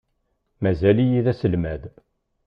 [0.61, 1.83] Mazal-iyi d aselmad.